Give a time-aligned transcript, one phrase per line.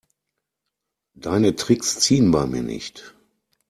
[1.13, 3.13] Deine Tricks ziehen bei mir nicht.